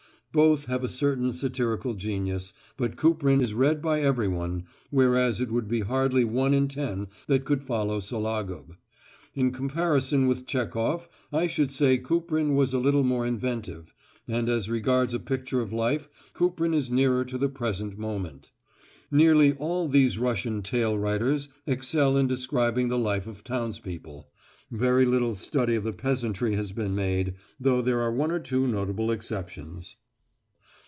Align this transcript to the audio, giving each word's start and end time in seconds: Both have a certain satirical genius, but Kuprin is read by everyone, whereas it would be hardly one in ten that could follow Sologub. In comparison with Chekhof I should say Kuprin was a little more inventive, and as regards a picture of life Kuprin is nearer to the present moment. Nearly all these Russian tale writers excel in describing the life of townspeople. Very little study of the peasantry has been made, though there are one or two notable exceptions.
Both 0.33 0.63
have 0.67 0.81
a 0.81 0.87
certain 0.87 1.33
satirical 1.33 1.93
genius, 1.93 2.53
but 2.77 2.95
Kuprin 2.95 3.41
is 3.41 3.53
read 3.53 3.81
by 3.81 3.99
everyone, 3.99 4.63
whereas 4.89 5.41
it 5.41 5.51
would 5.51 5.67
be 5.67 5.81
hardly 5.81 6.23
one 6.23 6.53
in 6.53 6.69
ten 6.69 7.07
that 7.27 7.43
could 7.43 7.61
follow 7.65 7.99
Sologub. 7.99 8.77
In 9.35 9.51
comparison 9.51 10.27
with 10.27 10.45
Chekhof 10.45 11.09
I 11.33 11.47
should 11.47 11.69
say 11.69 11.97
Kuprin 11.97 12.55
was 12.55 12.71
a 12.73 12.77
little 12.79 13.03
more 13.03 13.25
inventive, 13.25 13.93
and 14.25 14.47
as 14.47 14.69
regards 14.69 15.13
a 15.13 15.19
picture 15.19 15.59
of 15.59 15.73
life 15.73 16.07
Kuprin 16.33 16.73
is 16.73 16.89
nearer 16.89 17.25
to 17.25 17.37
the 17.37 17.49
present 17.49 17.97
moment. 17.97 18.51
Nearly 19.11 19.51
all 19.55 19.89
these 19.89 20.17
Russian 20.17 20.61
tale 20.61 20.97
writers 20.97 21.49
excel 21.67 22.15
in 22.15 22.27
describing 22.27 22.87
the 22.87 22.97
life 22.97 23.27
of 23.27 23.43
townspeople. 23.43 24.29
Very 24.71 25.03
little 25.03 25.35
study 25.35 25.75
of 25.75 25.83
the 25.83 25.91
peasantry 25.91 26.55
has 26.55 26.71
been 26.71 26.95
made, 26.95 27.33
though 27.59 27.81
there 27.81 27.99
are 27.99 28.13
one 28.13 28.31
or 28.31 28.39
two 28.39 28.65
notable 28.65 29.11
exceptions. 29.11 29.97